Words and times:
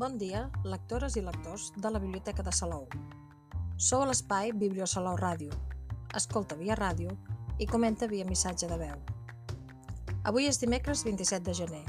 Bon 0.00 0.14
dia, 0.16 0.46
lectores 0.64 1.18
i 1.18 1.20
lectors 1.20 1.66
de 1.76 1.90
la 1.92 2.00
Biblioteca 2.00 2.40
de 2.40 2.52
Salou. 2.56 2.86
Sou 3.76 4.00
a 4.00 4.06
l'espai 4.08 4.48
Bibliosalou 4.56 5.18
Ràdio. 5.20 5.52
Escolta 6.16 6.56
via 6.56 6.78
ràdio 6.78 7.12
i 7.60 7.66
comenta 7.68 8.08
via 8.08 8.24
missatge 8.24 8.70
de 8.70 8.78
veu. 8.80 9.02
Avui 10.30 10.48
és 10.48 10.60
dimecres 10.62 11.02
27 11.04 11.44
de 11.50 11.56
gener 11.58 11.82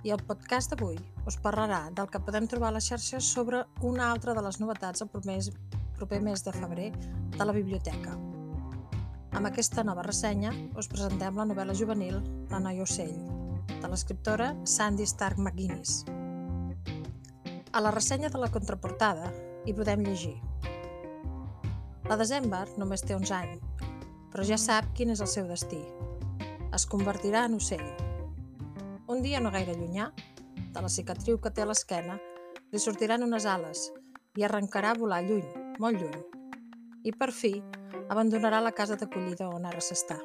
i 0.00 0.14
el 0.16 0.24
podcast 0.30 0.72
d'avui 0.72 0.96
us 1.28 1.36
parlarà 1.44 1.82
del 1.92 2.08
que 2.08 2.22
podem 2.24 2.48
trobar 2.48 2.70
a 2.72 2.76
les 2.78 2.88
xarxes 2.88 3.28
sobre 3.36 3.60
una 3.90 4.08
altra 4.14 4.32
de 4.32 4.46
les 4.48 4.60
novetats 4.62 5.04
el 5.04 5.12
proper, 5.12 5.36
proper 6.00 6.22
mes 6.24 6.46
de 6.48 6.56
febrer 6.56 6.88
de 7.36 7.44
la 7.44 7.52
biblioteca. 7.52 8.16
Amb 9.36 9.52
aquesta 9.52 9.84
nova 9.84 10.08
ressenya 10.08 10.56
us 10.72 10.88
presentem 10.88 11.36
la 11.36 11.48
novel·la 11.52 11.76
juvenil 11.76 12.16
La 12.48 12.64
noia 12.64 12.88
ocell, 12.88 13.14
de 13.76 13.92
l'escriptora 13.92 14.54
Sandy 14.64 15.04
Stark 15.04 15.36
McGuinness. 15.36 16.11
A 17.72 17.80
la 17.80 17.90
ressenya 17.90 18.28
de 18.28 18.36
la 18.36 18.50
contraportada 18.52 19.30
hi 19.64 19.72
podem 19.72 20.02
llegir 20.04 20.34
La 22.04 22.18
December 22.20 22.66
només 22.76 23.00
té 23.00 23.14
11 23.16 23.32
anys, 23.32 23.86
però 24.28 24.44
ja 24.44 24.58
sap 24.60 24.90
quin 24.98 25.14
és 25.14 25.22
el 25.24 25.30
seu 25.32 25.46
destí. 25.48 25.78
Es 26.76 26.84
convertirà 26.84 27.46
en 27.48 27.54
ocell. 27.56 27.86
Un 29.08 29.24
dia 29.24 29.40
no 29.40 29.52
gaire 29.54 29.72
llunyà, 29.78 30.10
de 30.74 30.82
la 30.84 30.90
cicatriu 30.92 31.40
que 31.40 31.48
té 31.48 31.64
a 31.64 31.68
l'esquena, 31.70 32.18
li 32.74 32.82
sortiran 32.82 33.24
unes 33.24 33.48
ales 33.48 33.86
i 34.36 34.44
arrencarà 34.44 34.92
a 34.92 34.98
volar 35.00 35.22
lluny, 35.24 35.48
molt 35.80 35.96
lluny. 35.96 36.20
I 37.08 37.16
per 37.16 37.30
fi 37.32 37.54
abandonarà 38.02 38.60
la 38.60 38.74
casa 38.76 39.00
d'acollida 39.00 39.48
on 39.48 39.64
ara 39.72 39.80
s'està. 39.80 40.20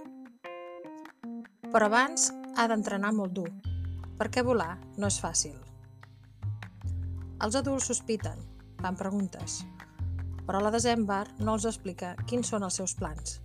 Però 1.71 1.87
abans 1.87 2.27
ha 2.57 2.67
d'entrenar 2.67 3.15
molt 3.15 3.39
dur, 3.39 3.49
perquè 4.19 4.43
volar 4.43 4.73
no 4.97 5.07
és 5.07 5.23
fàcil. 5.23 5.55
Els 7.37 7.53
adults 7.53 7.85
sospiten, 7.91 8.39
fan 8.81 8.95
preguntes, 8.97 9.59
però 10.47 10.57
la 10.57 10.71
December 10.73 11.27
no 11.37 11.53
els 11.53 11.67
explica 11.69 12.15
quins 12.25 12.49
són 12.49 12.63
els 12.65 12.79
seus 12.79 12.95
plans. 12.97 13.35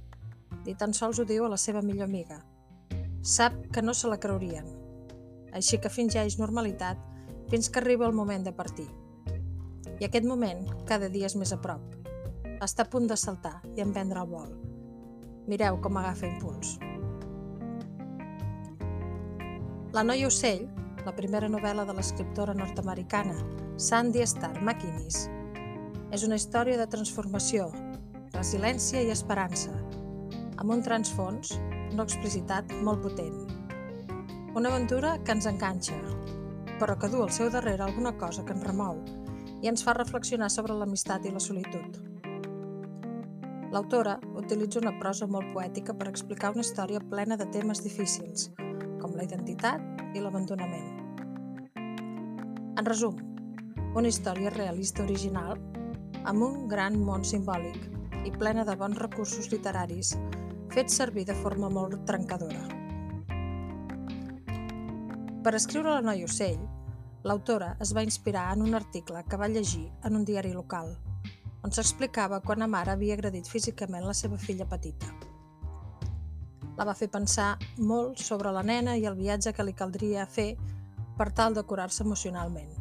Ni 0.65 0.73
tan 0.81 0.95
sols 0.97 1.21
ho 1.21 1.27
diu 1.29 1.45
a 1.45 1.51
la 1.53 1.59
seva 1.61 1.83
millor 1.85 2.09
amiga. 2.09 2.39
Sap 3.21 3.59
que 3.75 3.83
no 3.85 3.93
se 3.93 4.09
la 4.09 4.17
creurien, 4.23 4.71
així 5.53 5.77
que 5.77 5.93
fingeix 5.93 6.39
normalitat 6.41 7.05
fins 7.53 7.69
que 7.69 7.83
arriba 7.83 8.09
el 8.09 8.17
moment 8.17 8.49
de 8.49 8.55
partir. 8.57 8.89
I 10.01 10.09
aquest 10.09 10.25
moment 10.25 10.65
cada 10.89 11.13
dia 11.13 11.29
és 11.29 11.37
més 11.37 11.53
a 11.53 11.61
prop. 11.61 11.85
Està 12.65 12.87
a 12.87 12.91
punt 12.97 13.11
de 13.13 13.21
saltar 13.21 13.59
i 13.77 13.85
emprendre 13.85 14.25
el 14.25 14.33
vol. 14.33 14.57
Mireu 15.53 15.77
com 15.85 16.01
agafa 16.01 16.31
impuls. 16.31 16.79
La 19.93 20.01
noia 20.01 20.33
ocell, 20.33 20.65
la 21.07 21.15
primera 21.17 21.49
novel·la 21.51 21.85
de 21.89 21.95
l'escriptora 21.97 22.55
nord-americana 22.55 23.35
Sandy 23.77 24.23
Starr 24.27 24.61
McInnes, 24.63 25.25
és 26.13 26.23
una 26.27 26.37
història 26.39 26.77
de 26.79 26.87
transformació, 26.93 27.71
resiliència 28.37 29.03
i 29.03 29.11
esperança, 29.15 29.73
amb 30.61 30.71
un 30.77 30.85
transfons 30.85 31.57
no 31.97 32.05
explicitat 32.05 32.71
molt 32.87 33.03
potent. 33.03 33.41
Una 34.55 34.69
aventura 34.69 35.17
que 35.25 35.35
ens 35.35 35.49
enganxa, 35.49 35.97
però 36.79 36.99
que 37.01 37.11
du 37.11 37.23
al 37.25 37.33
seu 37.33 37.51
darrere 37.51 37.87
alguna 37.87 38.15
cosa 38.21 38.45
que 38.45 38.55
ens 38.55 38.67
remou 38.69 39.01
i 39.63 39.71
ens 39.71 39.85
fa 39.87 39.97
reflexionar 39.97 40.51
sobre 40.53 40.77
l'amistat 40.77 41.27
i 41.27 41.35
la 41.35 41.43
solitud. 41.43 42.01
L'autora 43.73 44.19
utilitza 44.37 44.83
una 44.83 44.93
prosa 45.01 45.27
molt 45.27 45.49
poètica 45.55 45.95
per 45.97 46.11
explicar 46.11 46.53
una 46.53 46.67
història 46.67 47.01
plena 47.01 47.39
de 47.41 47.49
temes 47.55 47.81
difícils, 47.81 48.51
com 49.01 49.17
la 49.17 49.25
identitat 49.25 50.13
i 50.13 50.21
l'abandonament. 50.21 50.92
En 52.73 52.87
resum, 52.89 53.17
una 53.95 54.09
història 54.09 54.51
realista 54.53 55.03
original 55.05 55.59
amb 56.31 56.45
un 56.47 56.69
gran 56.71 56.95
món 57.05 57.25
simbòlic 57.29 58.25
i 58.25 58.31
plena 58.33 58.65
de 58.65 58.77
bons 58.81 58.97
recursos 59.03 59.51
literaris 59.53 60.15
fets 60.73 60.97
servir 61.03 61.27
de 61.29 61.37
forma 61.37 61.69
molt 61.69 61.99
trencadora. 62.09 62.63
Per 65.45 65.53
escriure 65.59 65.93
La 65.93 66.07
noia 66.07 66.25
ocell, 66.31 66.63
l'autora 67.29 67.75
es 67.85 67.93
va 67.93 68.07
inspirar 68.07 68.47
en 68.55 68.65
un 68.65 68.79
article 68.81 69.21
que 69.29 69.41
va 69.43 69.51
llegir 69.53 69.91
en 70.09 70.17
un 70.17 70.25
diari 70.25 70.55
local, 70.57 70.95
on 71.63 71.77
s'explicava 71.77 72.41
quan 72.41 72.65
la 72.65 72.71
mare 72.79 72.97
havia 72.97 73.21
agredit 73.21 73.53
físicament 73.53 74.09
la 74.09 74.17
seva 74.17 74.41
filla 74.41 74.65
petita 74.71 75.13
la 76.77 76.87
va 76.89 76.95
fer 76.97 77.09
pensar 77.13 77.57
molt 77.79 78.21
sobre 78.23 78.53
la 78.55 78.63
nena 78.65 78.97
i 78.97 79.05
el 79.09 79.19
viatge 79.19 79.53
que 79.53 79.65
li 79.67 79.75
caldria 79.77 80.25
fer 80.27 80.55
per 81.19 81.31
tal 81.33 81.55
de 81.55 81.63
curar-se 81.69 82.03
emocionalment. 82.05 82.73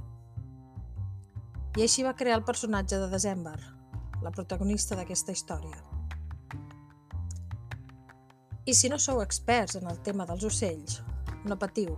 I 1.77 1.85
així 1.85 2.03
va 2.03 2.15
crear 2.19 2.37
el 2.37 2.47
personatge 2.47 2.97
de 2.99 3.07
December, 3.11 3.57
la 4.21 4.31
protagonista 4.31 4.95
d'aquesta 4.95 5.31
història. 5.31 5.77
I 8.65 8.73
si 8.77 8.89
no 8.91 8.99
sou 8.99 9.21
experts 9.23 9.77
en 9.79 9.87
el 9.89 10.01
tema 10.05 10.27
dels 10.29 10.43
ocells, 10.45 10.99
no 11.45 11.57
patiu, 11.57 11.95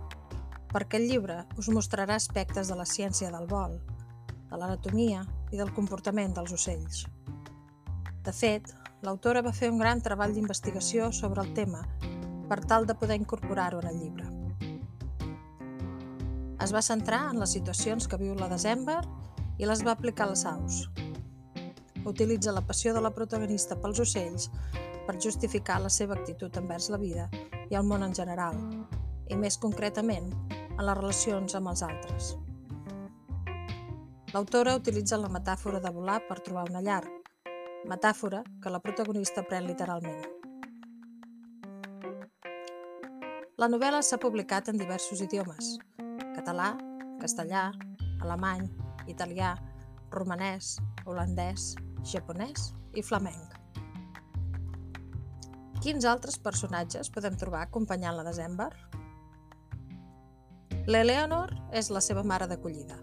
perquè 0.72 0.98
el 0.98 1.08
llibre 1.10 1.42
us 1.60 1.68
mostrarà 1.68 2.16
aspectes 2.16 2.70
de 2.70 2.78
la 2.78 2.86
ciència 2.88 3.32
del 3.34 3.46
vol, 3.50 3.76
de 4.50 4.60
l'anatomia 4.60 5.24
i 5.52 5.60
del 5.60 5.74
comportament 5.76 6.34
dels 6.34 6.54
ocells. 6.56 7.04
De 8.24 8.32
fet, 8.32 8.72
l'autora 9.04 9.42
va 9.44 9.52
fer 9.52 9.68
un 9.70 9.82
gran 9.82 10.00
treball 10.00 10.32
d'investigació 10.32 11.10
sobre 11.12 11.44
el 11.44 11.52
tema 11.54 11.84
per 12.48 12.62
tal 12.64 12.86
de 12.86 12.96
poder 12.96 13.20
incorporar-ho 13.20 13.82
en 13.82 13.92
el 13.92 14.00
llibre. 14.00 14.43
Es 16.64 16.72
va 16.72 16.80
centrar 16.80 17.26
en 17.28 17.36
les 17.42 17.52
situacions 17.52 18.06
que 18.08 18.16
viu 18.16 18.32
la 18.38 18.46
December 18.48 19.02
i 19.60 19.66
les 19.68 19.82
va 19.84 19.92
aplicar 19.92 20.24
a 20.24 20.30
les 20.30 20.46
aus. 20.48 20.78
Utilitza 22.08 22.54
la 22.56 22.62
passió 22.64 22.94
de 22.96 23.02
la 23.04 23.10
protagonista 23.12 23.76
pels 23.82 24.00
ocells 24.00 24.46
per 25.04 25.18
justificar 25.20 25.76
la 25.84 25.90
seva 25.92 26.16
actitud 26.16 26.56
envers 26.56 26.88
la 26.88 27.00
vida 27.02 27.28
i 27.68 27.76
el 27.76 27.84
món 27.84 28.06
en 28.06 28.16
general, 28.16 28.56
i 29.28 29.36
més 29.36 29.60
concretament 29.60 30.32
en 30.54 30.82
les 30.86 30.96
relacions 30.96 31.58
amb 31.58 31.68
els 31.74 31.84
altres. 31.84 32.32
L'autora 34.32 34.78
utilitza 34.80 35.20
la 35.20 35.28
metàfora 35.28 35.84
de 35.84 35.92
volar 35.92 36.22
per 36.30 36.40
trobar 36.40 36.64
una 36.70 36.80
llar, 36.80 37.02
metàfora 37.92 38.40
que 38.62 38.72
la 38.72 38.80
protagonista 38.80 39.44
pren 39.44 39.68
literalment. 39.68 40.24
La 43.60 43.68
novel·la 43.68 44.00
s'ha 44.00 44.16
publicat 44.18 44.72
en 44.72 44.80
diversos 44.80 45.20
idiomes, 45.22 45.76
català, 46.34 46.74
castellà, 47.20 47.70
alemany, 48.20 48.66
italià, 49.06 49.54
romanès, 50.14 50.76
holandès, 51.06 51.74
japonès 52.04 52.72
i 52.94 53.02
flamenc. 53.02 53.54
Quins 55.84 56.06
altres 56.08 56.38
personatges 56.40 57.10
podem 57.12 57.36
trobar 57.36 57.66
acompanyant 57.66 58.16
la 58.16 58.24
December? 58.26 58.70
L'Eleonor 60.88 61.52
és 61.72 61.90
la 61.92 62.02
seva 62.04 62.24
mare 62.24 62.48
d'acollida. 62.48 62.96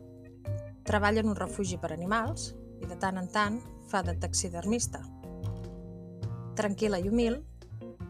Treballa 0.85 1.21
en 1.21 1.31
un 1.31 1.37
refugi 1.37 1.77
per 1.81 1.93
animals 1.93 2.51
i 2.81 2.89
de 2.89 2.97
tant 2.97 3.17
en 3.21 3.29
tant 3.31 3.59
fa 3.89 4.01
de 4.05 4.15
taxidermista. 4.21 5.01
Tranquil·la 6.57 6.99
i 7.01 7.09
humil, 7.09 7.37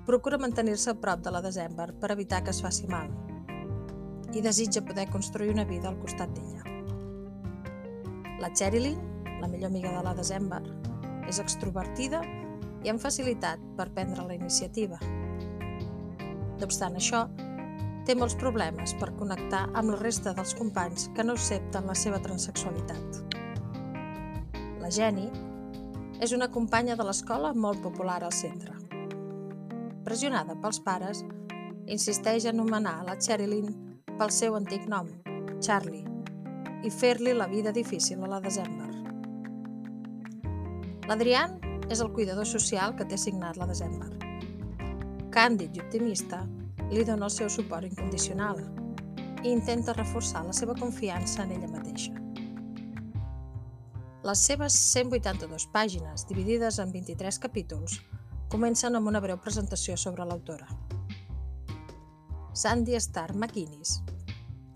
procura 0.07 0.39
mantenir-se 0.41 0.95
a 0.95 0.99
prop 0.99 1.21
de 1.23 1.35
la 1.35 1.43
December 1.43 1.91
per 1.99 2.15
evitar 2.15 2.41
que 2.43 2.55
es 2.55 2.63
faci 2.63 2.87
mal 2.87 3.11
i 4.33 4.41
desitja 4.41 4.83
poder 4.85 5.09
construir 5.11 5.51
una 5.51 5.65
vida 5.65 5.89
al 5.89 5.99
costat 5.99 6.31
d'ella. 6.35 6.63
La 8.41 8.49
Cherilyn, 8.55 8.97
la 9.41 9.47
millor 9.47 9.69
amiga 9.69 9.91
de 9.97 10.03
la 10.05 10.15
December, 10.17 10.61
és 11.29 11.39
extrovertida 11.39 12.21
i 12.83 12.89
amb 12.89 13.01
facilitat 13.01 13.61
per 13.77 13.91
prendre 13.93 14.25
la 14.25 14.37
iniciativa. 14.37 14.97
No 15.01 16.67
obstant 16.67 16.97
això, 16.97 17.25
té 18.05 18.15
molts 18.17 18.35
problemes 18.41 18.95
per 18.97 19.11
connectar 19.19 19.67
amb 19.77 19.93
la 19.93 19.99
resta 19.99 20.33
dels 20.37 20.55
companys 20.57 21.09
que 21.15 21.25
no 21.25 21.35
accepten 21.37 21.85
la 21.89 21.95
seva 21.97 22.21
transexualitat. 22.23 23.21
La 24.81 24.89
Jenny 24.89 25.29
és 26.21 26.33
una 26.33 26.49
companya 26.53 26.97
de 26.97 27.05
l'escola 27.05 27.53
molt 27.53 27.81
popular 27.85 28.21
al 28.23 28.33
centre. 28.33 28.73
Pressionada 30.05 30.57
pels 30.61 30.81
pares, 30.81 31.21
insisteix 31.85 32.45
a 32.45 32.53
anomenar 32.55 33.01
la 33.05 33.17
Cherilyn 33.21 33.90
pel 34.21 34.29
seu 34.29 34.53
antic 34.53 34.83
nom, 34.85 35.07
Charlie, 35.65 36.03
i 36.85 36.91
fer-li 36.93 37.31
la 37.33 37.47
vida 37.49 37.71
difícil 37.73 38.21
a 38.21 38.27
la 38.29 38.37
December. 38.43 38.91
L'Adrián 41.09 41.55
és 41.89 42.03
el 42.05 42.11
cuidador 42.13 42.45
social 42.45 42.93
que 42.99 43.07
té 43.09 43.17
assignat 43.17 43.57
la 43.57 43.65
December. 43.71 44.11
Càndid 45.33 45.73
i 45.73 45.81
optimista, 45.81 46.43
li 46.91 47.01
dona 47.07 47.31
el 47.31 47.33
seu 47.33 47.49
suport 47.49 47.89
incondicional 47.89 48.61
i 49.41 49.49
intenta 49.55 49.97
reforçar 49.97 50.45
la 50.45 50.53
seva 50.53 50.77
confiança 50.77 51.41
en 51.41 51.57
ella 51.57 51.73
mateixa. 51.73 52.13
Les 54.21 54.47
seves 54.51 54.77
182 54.93 55.65
pàgines, 55.73 56.29
dividides 56.29 56.77
en 56.77 56.93
23 56.93 57.41
capítols, 57.41 57.97
comencen 58.53 58.93
amb 58.93 59.09
una 59.09 59.25
breu 59.25 59.41
presentació 59.41 59.97
sobre 59.97 60.29
l'autora. 60.29 60.69
Sandy 62.53 62.99
Starr 62.99 63.31
McInnes 63.33 64.01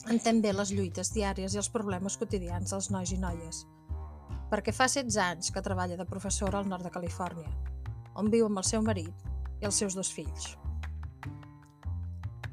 entén 0.08 0.38
bé 0.40 0.54
les 0.56 0.70
lluites 0.72 1.10
diàries 1.12 1.52
i 1.52 1.60
els 1.60 1.68
problemes 1.74 2.16
quotidians 2.16 2.72
dels 2.72 2.88
nois 2.94 3.12
i 3.12 3.18
noies, 3.20 3.66
perquè 4.48 4.72
fa 4.72 4.88
16 4.88 5.18
anys 5.20 5.52
que 5.52 5.64
treballa 5.66 5.98
de 6.00 6.06
professora 6.08 6.62
al 6.62 6.70
nord 6.72 6.88
de 6.88 6.92
Califòrnia, 6.94 7.52
on 8.16 8.32
viu 8.32 8.48
amb 8.48 8.62
el 8.62 8.68
seu 8.70 8.86
marit 8.86 9.26
i 9.60 9.68
els 9.68 9.76
seus 9.82 9.98
dos 9.98 10.08
fills. 10.08 10.54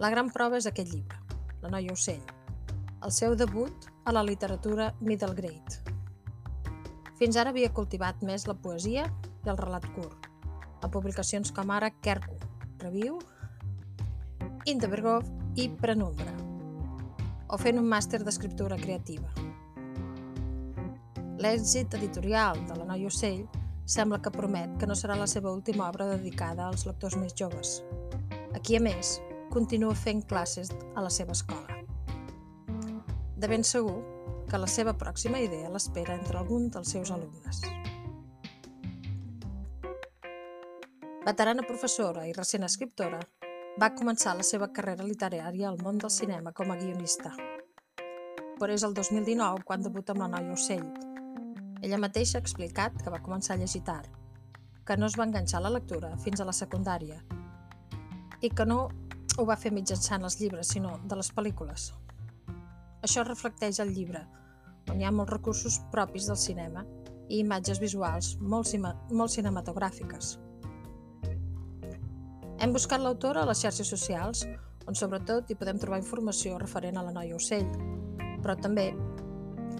La 0.02 0.10
gran 0.10 0.32
prova 0.34 0.58
és 0.58 0.66
aquest 0.66 0.90
llibre, 0.90 1.20
La 1.62 1.70
noia 1.70 1.94
ocell, 1.94 2.24
el 3.06 3.12
seu 3.14 3.36
debut 3.38 3.86
a 4.04 4.10
la 4.10 4.24
literatura 4.26 4.88
middle 4.98 5.36
grade. 5.38 5.94
Fins 7.20 7.38
ara 7.38 7.54
havia 7.54 7.70
cultivat 7.70 8.26
més 8.26 8.48
la 8.50 8.58
poesia 8.58 9.06
i 9.46 9.52
el 9.54 9.60
relat 9.60 9.86
curt, 9.94 10.26
a 10.82 10.90
publicacions 10.90 11.54
com 11.54 11.70
ara 11.70 11.92
Kerku, 12.02 12.40
Review, 12.82 13.20
Interbergov 14.64 15.24
i 15.58 15.64
Prenumbra, 15.74 16.30
o 17.50 17.56
fent 17.58 17.80
un 17.80 17.88
màster 17.90 18.20
d'escriptura 18.22 18.76
creativa. 18.78 19.26
L'èxit 21.42 21.96
editorial 21.98 22.60
de 22.68 22.76
La 22.78 22.86
noia 22.86 23.10
ocell 23.10 23.40
sembla 23.90 24.20
que 24.22 24.30
promet 24.30 24.76
que 24.78 24.86
no 24.86 24.94
serà 24.94 25.16
la 25.18 25.26
seva 25.26 25.50
última 25.50 25.88
obra 25.88 26.06
dedicada 26.12 26.68
als 26.68 26.86
lectors 26.86 27.18
més 27.18 27.34
joves. 27.34 27.80
Aquí, 28.54 28.78
a 28.78 28.84
més, 28.86 29.16
continua 29.50 29.98
fent 29.98 30.22
classes 30.30 30.70
a 30.94 31.02
la 31.02 31.10
seva 31.10 31.34
escola. 31.34 31.82
De 33.34 33.50
ben 33.50 33.66
segur 33.66 33.98
que 34.46 34.62
la 34.62 34.70
seva 34.70 34.94
pròxima 34.94 35.42
idea 35.42 35.74
l'espera 35.74 36.14
entre 36.14 36.38
algun 36.38 36.70
dels 36.70 36.94
seus 36.94 37.10
alumnes. 37.10 37.66
Veterana 41.26 41.66
professora 41.66 42.28
i 42.30 42.32
recent 42.38 42.62
escriptora, 42.62 43.18
va 43.80 43.88
començar 43.96 44.34
la 44.36 44.44
seva 44.44 44.68
carrera 44.76 45.04
literària 45.06 45.68
al 45.68 45.78
món 45.80 45.96
del 45.98 46.10
cinema 46.12 46.52
com 46.52 46.70
a 46.70 46.76
guionista. 46.76 47.30
Però 48.58 48.68
és 48.74 48.84
el 48.84 48.92
2019 48.94 49.64
quan 49.64 49.82
debuta 49.82 50.12
amb 50.12 50.20
La 50.20 50.28
noia 50.34 50.52
ocell, 50.52 50.84
ella 51.80 51.98
mateixa 51.98 52.36
ha 52.38 52.44
explicat 52.44 53.00
que 53.00 53.10
va 53.10 53.22
començar 53.24 53.56
a 53.56 53.62
llegir 53.62 53.80
tard, 53.86 54.10
que 54.84 54.96
no 54.98 55.08
es 55.08 55.16
va 55.18 55.24
enganxar 55.24 55.60
a 55.60 55.64
la 55.64 55.72
lectura 55.78 56.12
fins 56.20 56.40
a 56.40 56.48
la 56.48 56.52
secundària 56.52 57.22
i 58.42 58.50
que 58.50 58.66
no 58.68 58.90
ho 59.38 59.48
va 59.48 59.56
fer 59.56 59.72
mitjançant 59.72 60.22
els 60.28 60.38
llibres, 60.40 60.68
sinó 60.68 60.98
de 61.08 61.16
les 61.16 61.32
pel·lícules. 61.32 61.92
Això 63.02 63.24
reflecteix 63.24 63.80
el 63.80 63.94
llibre, 63.96 64.26
on 64.90 65.00
hi 65.00 65.08
ha 65.08 65.16
molts 65.16 65.32
recursos 65.32 65.80
propis 65.94 66.28
del 66.28 66.36
cinema 66.36 66.84
i 67.28 67.40
imatges 67.40 67.80
visuals 67.80 68.34
molt, 68.40 68.68
molt 69.10 69.32
cinematogràfiques. 69.32 70.36
Hem 72.62 72.70
buscat 72.70 73.02
l'autora 73.02 73.42
a 73.42 73.46
les 73.48 73.58
xarxes 73.58 73.88
socials, 73.90 74.44
on 74.86 74.94
sobretot 74.94 75.48
hi 75.50 75.56
podem 75.58 75.82
trobar 75.82 75.98
informació 75.98 76.62
referent 76.62 76.94
a 76.94 77.02
la 77.02 77.10
noia 77.10 77.34
ocell, 77.34 77.66
però 78.38 78.54
també 78.54 78.94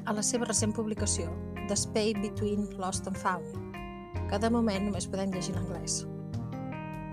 a 0.02 0.10
la 0.16 0.22
seva 0.26 0.48
recent 0.48 0.72
publicació 0.74 1.30
The 1.68 1.76
Space 1.78 2.18
Between 2.18 2.66
Lost 2.82 3.06
and 3.06 3.14
Found, 3.22 3.46
que 4.26 4.34
de 4.42 4.50
moment 4.50 4.82
només 4.88 5.06
podem 5.12 5.30
llegir 5.30 5.54
en 5.54 5.60
anglès. 5.60 6.02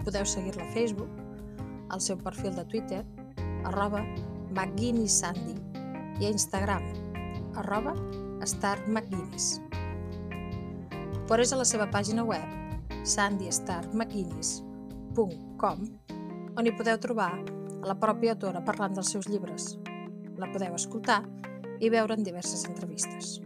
Podeu 0.07 0.25
seguir-la 0.25 0.65
a 0.65 0.73
Facebook, 0.73 1.13
al 1.93 2.01
seu 2.01 2.17
perfil 2.17 2.57
de 2.57 2.65
Twitter, 2.71 3.05
arroba 3.69 4.01
McGuinnessSandy, 4.49 5.53
i 6.17 6.25
a 6.25 6.33
Instagram, 6.33 6.81
arroba 7.61 7.93
StarMcGuinness. 8.41 9.61
Però 11.29 11.45
és 11.45 11.53
a 11.53 11.61
la 11.61 11.69
seva 11.75 11.85
pàgina 11.93 12.25
web, 12.25 12.41
sandystarmcguinness.com, 13.05 15.48
on 15.67 16.67
hi 16.67 16.71
podeu 16.71 16.97
trobar 17.03 17.33
a 17.35 17.87
la 17.87 17.95
pròpia 17.99 18.33
autora 18.35 18.61
parlant 18.63 18.95
dels 18.95 19.11
seus 19.11 19.27
llibres. 19.27 19.73
La 20.39 20.47
podeu 20.53 20.75
escoltar 20.77 21.19
i 21.83 21.89
veure 21.91 22.15
en 22.15 22.23
diverses 22.23 22.63
entrevistes. 22.69 23.39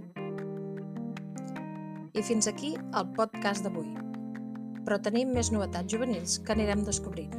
I 2.13 2.21
fins 2.21 2.47
aquí 2.47 2.75
el 2.77 3.09
podcast 3.17 3.65
d'avui. 3.65 3.89
Però 4.83 4.99
tenim 5.01 5.31
més 5.33 5.49
novetats 5.53 5.89
juvenils 5.89 6.37
que 6.45 6.53
anirem 6.53 6.83
descobrint. 6.85 7.33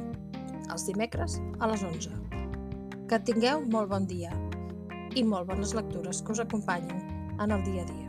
Els 0.71 0.87
dimecres 0.89 1.39
a 1.59 1.69
les 1.71 1.85
11. 1.85 2.11
Que 3.07 3.21
tingueu 3.23 3.63
molt 3.71 3.93
bon 3.93 4.09
dia 4.09 4.33
i 5.15 5.23
molt 5.23 5.47
bones 5.47 5.75
lectures 5.77 6.19
que 6.21 6.35
us 6.35 6.43
acompanyen 6.43 6.99
en 7.39 7.51
el 7.51 7.63
dia 7.63 7.85
a 7.85 7.91
dia. 7.93 8.04